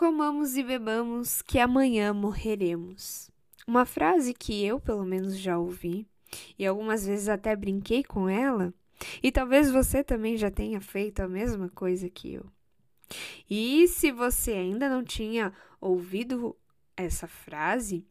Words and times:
comamos 0.00 0.56
e 0.56 0.62
bebamos, 0.62 1.42
que 1.42 1.58
amanhã 1.58 2.14
morreremos. 2.14 3.30
Uma 3.66 3.84
frase 3.84 4.32
que 4.32 4.64
eu, 4.64 4.80
pelo 4.80 5.04
menos, 5.04 5.36
já 5.36 5.58
ouvi 5.58 6.06
e 6.58 6.64
algumas 6.64 7.04
vezes 7.04 7.28
até 7.28 7.54
brinquei 7.54 8.02
com 8.02 8.26
ela, 8.26 8.72
e 9.22 9.30
talvez 9.30 9.70
você 9.70 10.02
também 10.02 10.38
já 10.38 10.50
tenha 10.50 10.80
feito 10.80 11.20
a 11.20 11.28
mesma 11.28 11.68
coisa 11.68 12.08
que 12.08 12.32
eu. 12.32 12.46
E 13.48 13.86
se 13.88 14.10
você 14.10 14.52
ainda 14.52 14.88
não 14.88 15.04
tinha 15.04 15.52
ouvido 15.78 16.56
essa 16.96 17.28
frase, 17.28 18.02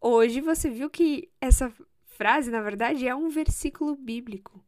hoje 0.00 0.40
você 0.40 0.70
viu 0.70 0.88
que 0.88 1.28
essa 1.40 1.72
frase, 2.04 2.52
na 2.52 2.62
verdade, 2.62 3.04
é 3.04 3.16
um 3.16 3.28
versículo 3.30 3.96
bíblico. 3.96 4.64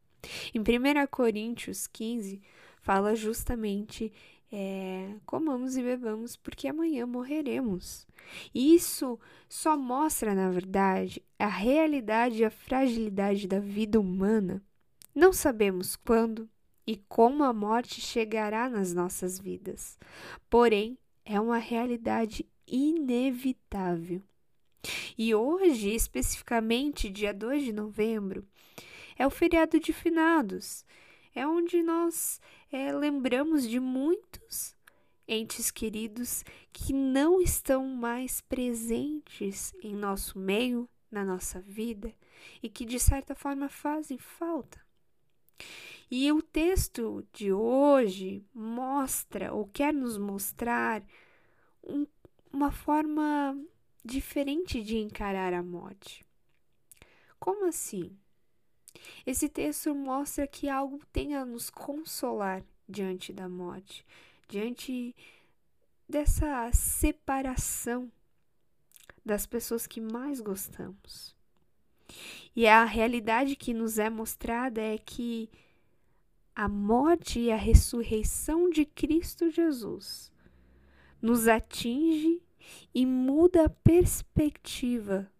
Em 0.53 0.59
1 0.59 1.07
Coríntios 1.09 1.87
15, 1.87 2.41
fala 2.81 3.15
justamente 3.15 4.11
é, 4.51 5.15
comamos 5.25 5.77
e 5.77 5.83
bebamos 5.83 6.35
porque 6.35 6.67
amanhã 6.67 7.05
morreremos. 7.05 8.07
Isso 8.53 9.19
só 9.47 9.77
mostra, 9.77 10.33
na 10.33 10.49
verdade, 10.49 11.23
a 11.37 11.47
realidade 11.47 12.37
e 12.37 12.45
a 12.45 12.49
fragilidade 12.49 13.47
da 13.47 13.59
vida 13.59 13.99
humana. 13.99 14.63
Não 15.13 15.31
sabemos 15.31 15.95
quando 15.95 16.49
e 16.85 16.97
como 17.07 17.43
a 17.43 17.53
morte 17.53 18.01
chegará 18.01 18.67
nas 18.69 18.93
nossas 18.93 19.39
vidas, 19.39 19.97
porém, 20.49 20.97
é 21.23 21.39
uma 21.39 21.59
realidade 21.59 22.43
inevitável. 22.65 24.23
E 25.17 25.35
hoje, 25.35 25.93
especificamente, 25.93 27.09
dia 27.09 27.33
2 27.33 27.65
de 27.65 27.73
novembro, 27.73 28.47
é 29.15 29.27
o 29.27 29.29
feriado 29.29 29.79
de 29.79 29.91
finados, 29.91 30.85
é 31.39 31.47
onde 31.47 31.81
nós 31.81 32.41
é, 32.69 32.91
lembramos 32.91 33.65
de 33.65 33.79
muitos 33.79 34.75
entes 35.25 35.71
queridos 35.71 36.43
que 36.73 36.91
não 36.91 37.39
estão 37.39 37.85
mais 37.87 38.41
presentes 38.41 39.73
em 39.81 39.95
nosso 39.95 40.37
meio, 40.37 40.89
na 41.09 41.23
nossa 41.23 41.61
vida 41.61 42.13
e 42.61 42.67
que 42.67 42.83
de 42.83 42.99
certa 42.99 43.33
forma 43.33 43.69
fazem 43.69 44.17
falta. 44.17 44.85
E 46.11 46.29
o 46.29 46.41
texto 46.41 47.25
de 47.31 47.53
hoje 47.53 48.43
mostra 48.53 49.53
ou 49.53 49.65
quer 49.65 49.93
nos 49.93 50.17
mostrar 50.17 51.01
um, 51.81 52.05
uma 52.51 52.69
forma 52.69 53.57
diferente 54.03 54.83
de 54.83 54.97
encarar 54.97 55.53
a 55.53 55.63
morte. 55.63 56.25
Como 57.39 57.65
assim? 57.65 58.17
Esse 59.25 59.47
texto 59.47 59.93
mostra 59.93 60.47
que 60.47 60.67
algo 60.67 60.99
tem 61.11 61.35
a 61.35 61.45
nos 61.45 61.69
consolar 61.69 62.63
diante 62.87 63.31
da 63.31 63.47
morte, 63.47 64.05
diante 64.47 65.15
dessa 66.07 66.71
separação 66.71 68.11
das 69.23 69.45
pessoas 69.45 69.85
que 69.85 70.01
mais 70.01 70.39
gostamos. 70.39 71.35
E 72.55 72.65
a 72.65 72.83
realidade 72.83 73.55
que 73.55 73.73
nos 73.73 73.99
é 73.99 74.09
mostrada 74.09 74.81
é 74.81 74.97
que 74.97 75.49
a 76.55 76.67
morte 76.67 77.39
e 77.39 77.51
a 77.51 77.55
ressurreição 77.55 78.69
de 78.69 78.85
Cristo 78.85 79.49
Jesus 79.49 80.31
nos 81.21 81.47
atinge 81.47 82.41
e 82.93 83.05
muda 83.05 83.65
a 83.65 83.69
perspectiva 83.69 85.31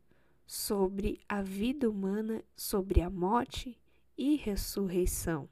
sobre 0.49 1.21
a 1.29 1.43
vida 1.43 1.87
humana, 1.87 2.43
sobre 2.55 3.01
a 3.01 3.09
morte 3.09 3.77
e 4.17 4.35
ressurreição. 4.35 5.47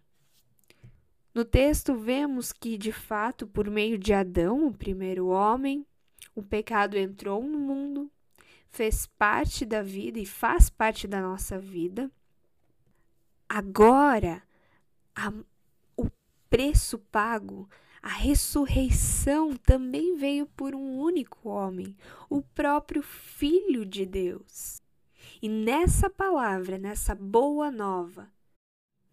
No 1.35 1.45
texto, 1.45 1.93
vemos 1.93 2.51
que, 2.51 2.79
de 2.79 2.91
fato, 2.91 3.45
por 3.45 3.69
meio 3.69 3.99
de 3.99 4.11
Adão, 4.11 4.65
o 4.65 4.73
primeiro 4.73 5.27
homem, 5.27 5.85
o 6.33 6.41
pecado 6.41 6.97
entrou 6.97 7.43
no 7.43 7.59
mundo, 7.59 8.11
fez 8.71 9.05
parte 9.05 9.67
da 9.67 9.83
vida 9.83 10.17
e 10.17 10.25
faz 10.25 10.67
parte 10.67 11.07
da 11.07 11.21
nossa 11.21 11.59
vida. 11.59 12.09
Agora, 13.47 14.41
a, 15.15 15.31
o 15.95 16.09
preço 16.49 16.97
pago, 16.97 17.69
a 18.02 18.09
ressurreição 18.09 19.55
também 19.57 20.15
veio 20.15 20.47
por 20.47 20.73
um 20.73 20.97
único 20.97 21.49
homem, 21.49 21.95
o 22.27 22.41
próprio 22.41 23.03
Filho 23.03 23.86
de 23.86 24.03
Deus. 24.03 24.81
E 25.42 25.48
nessa 25.48 26.09
palavra, 26.09 26.77
nessa 26.77 27.14
boa 27.14 27.70
nova, 27.70 28.31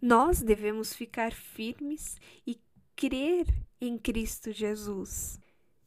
nós 0.00 0.42
devemos 0.42 0.94
ficar 0.94 1.32
firmes 1.32 2.18
e 2.46 2.58
crer 2.96 3.46
em 3.80 3.98
Cristo 3.98 4.52
Jesus. 4.52 5.38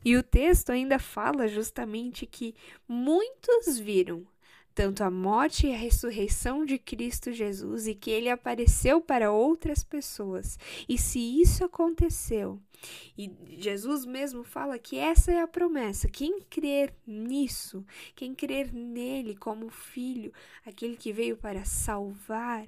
E 0.05 0.15
o 0.15 0.23
texto 0.23 0.71
ainda 0.71 0.99
fala 0.99 1.47
justamente 1.47 2.25
que 2.25 2.55
muitos 2.87 3.77
viram 3.79 4.27
tanto 4.77 5.03
a 5.03 5.09
morte 5.09 5.65
e 5.65 5.73
a 5.73 5.75
ressurreição 5.75 6.63
de 6.63 6.77
Cristo 6.77 7.31
Jesus 7.31 7.87
e 7.87 7.95
que 7.95 8.11
ele 8.11 8.29
apareceu 8.29 9.01
para 9.01 9.31
outras 9.31 9.83
pessoas. 9.83 10.55
E 10.87 10.99
se 10.99 11.17
isso 11.41 11.65
aconteceu, 11.65 12.61
e 13.17 13.31
Jesus 13.57 14.05
mesmo 14.05 14.43
fala 14.43 14.77
que 14.77 14.99
essa 14.99 15.31
é 15.31 15.41
a 15.41 15.47
promessa: 15.47 16.07
quem 16.07 16.41
crer 16.41 16.93
nisso, 17.07 17.83
quem 18.15 18.35
crer 18.35 18.71
nele 18.71 19.35
como 19.35 19.67
filho, 19.67 20.31
aquele 20.63 20.95
que 20.95 21.11
veio 21.11 21.35
para 21.35 21.65
salvar, 21.65 22.63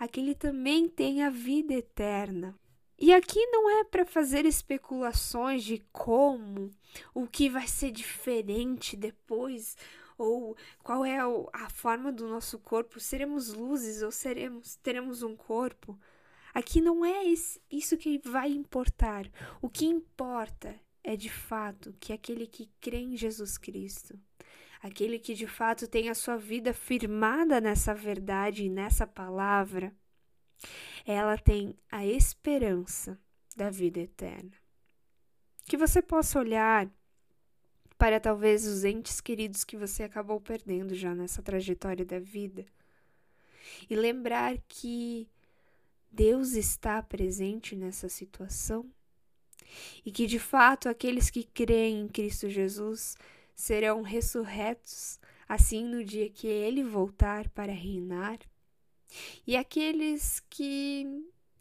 aquele 0.00 0.34
também 0.34 0.88
tem 0.88 1.22
a 1.22 1.30
vida 1.30 1.74
eterna. 1.74 2.58
E 2.98 3.12
aqui 3.12 3.44
não 3.46 3.70
é 3.70 3.84
para 3.84 4.04
fazer 4.04 4.44
especulações 4.46 5.62
de 5.62 5.80
como, 5.92 6.70
o 7.14 7.24
que 7.24 7.48
vai 7.48 7.68
ser 7.68 7.92
diferente 7.92 8.96
depois, 8.96 9.76
ou 10.22 10.56
qual 10.82 11.04
é 11.04 11.18
a 11.18 11.68
forma 11.70 12.12
do 12.12 12.28
nosso 12.28 12.58
corpo, 12.58 13.00
seremos 13.00 13.52
luzes 13.52 14.02
ou 14.02 14.10
seremos 14.10 14.76
teremos 14.76 15.22
um 15.22 15.36
corpo. 15.36 15.98
Aqui 16.54 16.80
não 16.80 17.04
é 17.04 17.24
isso 17.70 17.96
que 17.96 18.18
vai 18.18 18.50
importar. 18.50 19.30
O 19.60 19.68
que 19.68 19.86
importa 19.86 20.78
é 21.02 21.16
de 21.16 21.30
fato 21.30 21.94
que 21.98 22.12
aquele 22.12 22.46
que 22.46 22.70
crê 22.80 22.98
em 22.98 23.16
Jesus 23.16 23.56
Cristo, 23.56 24.18
aquele 24.80 25.18
que 25.18 25.34
de 25.34 25.46
fato 25.46 25.88
tem 25.88 26.10
a 26.10 26.14
sua 26.14 26.36
vida 26.36 26.74
firmada 26.74 27.60
nessa 27.60 27.94
verdade 27.94 28.64
e 28.64 28.68
nessa 28.68 29.06
palavra, 29.06 29.94
ela 31.06 31.38
tem 31.38 31.74
a 31.90 32.06
esperança 32.06 33.18
da 33.56 33.70
vida 33.70 34.00
eterna. 34.00 34.52
Que 35.64 35.76
você 35.76 36.02
possa 36.02 36.38
olhar 36.38 36.88
para 38.02 38.18
talvez 38.18 38.66
os 38.66 38.82
entes 38.82 39.20
queridos 39.20 39.62
que 39.62 39.76
você 39.76 40.02
acabou 40.02 40.40
perdendo 40.40 40.92
já 40.92 41.14
nessa 41.14 41.40
trajetória 41.40 42.04
da 42.04 42.18
vida. 42.18 42.66
E 43.88 43.94
lembrar 43.94 44.58
que 44.66 45.28
Deus 46.10 46.54
está 46.54 47.00
presente 47.00 47.76
nessa 47.76 48.08
situação 48.08 48.90
e 50.04 50.10
que 50.10 50.26
de 50.26 50.40
fato 50.40 50.88
aqueles 50.88 51.30
que 51.30 51.44
creem 51.44 52.00
em 52.00 52.08
Cristo 52.08 52.50
Jesus 52.50 53.14
serão 53.54 54.02
ressurretos 54.02 55.20
assim 55.48 55.84
no 55.84 56.04
dia 56.04 56.28
que 56.28 56.48
ele 56.48 56.82
voltar 56.82 57.48
para 57.50 57.70
reinar. 57.70 58.40
E 59.46 59.56
aqueles 59.56 60.40
que 60.50 61.06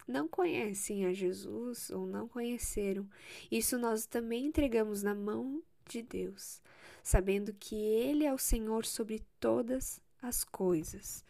não 0.08 0.28
conhecem 0.28 1.06
a 1.06 1.13
Jesus 1.13 1.91
ou 1.91 2.08
não 2.08 2.28
conheceram, 2.28 3.08
isso 3.52 3.78
nós 3.78 4.08
também 4.08 4.47
entregamos 4.47 5.03
na 5.03 5.13
mão 5.13 5.62
de 5.91 6.02
Deus, 6.02 6.62
sabendo 7.03 7.53
que 7.53 7.75
Ele 7.75 8.25
é 8.25 8.34
o 8.34 8.38
Senhor 8.38 8.85
sobre 8.85 9.24
todas 9.40 10.02
as 10.22 10.44
coisas. 10.44 11.25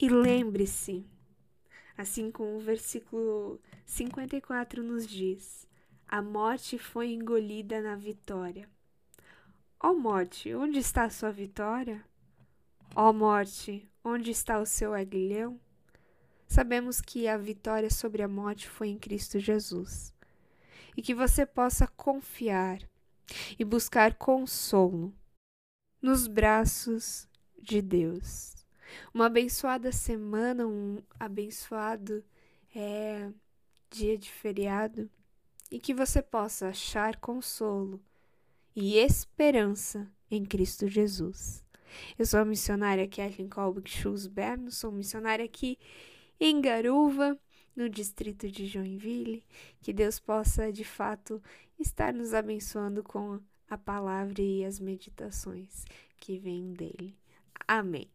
E 0.00 0.08
lembre-se, 0.08 1.06
assim 1.96 2.30
como 2.30 2.56
o 2.56 2.60
versículo 2.60 3.60
54 3.86 4.82
nos 4.82 5.06
diz, 5.06 5.68
a 6.08 6.20
morte 6.20 6.78
foi 6.78 7.12
engolida 7.12 7.80
na 7.80 7.96
vitória. 7.96 8.68
Ó 9.80 9.90
oh 9.90 9.94
morte, 9.94 10.54
onde 10.54 10.78
está 10.78 11.04
a 11.04 11.10
sua 11.10 11.30
vitória? 11.30 12.04
Ó 12.96 13.10
oh 13.10 13.12
morte, 13.12 13.88
onde 14.02 14.30
está 14.30 14.58
o 14.58 14.66
seu 14.66 14.94
aguilhão? 14.94 15.60
Sabemos 16.46 17.00
que 17.00 17.26
a 17.26 17.36
vitória 17.36 17.90
sobre 17.90 18.22
a 18.22 18.28
morte 18.28 18.68
foi 18.68 18.88
em 18.88 18.98
Cristo 18.98 19.38
Jesus. 19.38 20.14
E 20.96 21.02
que 21.02 21.14
você 21.14 21.44
possa 21.44 21.86
confiar 21.86 22.78
e 23.58 23.64
buscar 23.64 24.14
consolo 24.14 25.12
nos 26.00 26.26
braços 26.26 27.28
de 27.60 27.80
Deus. 27.80 28.54
Uma 29.12 29.26
abençoada 29.26 29.90
semana, 29.90 30.66
um 30.66 31.02
abençoado 31.18 32.24
é, 32.74 33.30
dia 33.90 34.18
de 34.18 34.30
feriado 34.30 35.10
e 35.70 35.80
que 35.80 35.94
você 35.94 36.22
possa 36.22 36.68
achar 36.68 37.16
consolo 37.16 38.00
e 38.76 38.96
esperança 38.96 40.10
em 40.30 40.44
Cristo 40.44 40.86
Jesus. 40.86 41.64
Eu 42.18 42.26
sou 42.26 42.40
a 42.40 42.44
missionária 42.44 43.08
Kathleen 43.08 43.48
Colbeck 43.48 43.88
Schulz 43.88 44.26
Berno, 44.26 44.70
sou 44.70 44.90
missionária 44.90 45.44
aqui 45.44 45.78
em 46.40 46.60
Garuva 46.60 47.38
no 47.74 47.88
distrito 47.88 48.48
de 48.50 48.66
Joinville. 48.66 49.44
Que 49.82 49.92
Deus 49.92 50.18
possa, 50.18 50.72
de 50.72 50.84
fato, 50.84 51.42
estar 51.78 52.12
nos 52.12 52.34
abençoando 52.34 53.02
com 53.02 53.40
a 53.68 53.78
palavra 53.78 54.40
e 54.42 54.64
as 54.64 54.78
meditações 54.78 55.84
que 56.18 56.38
vêm 56.38 56.72
dele. 56.72 57.16
Amém. 57.66 58.08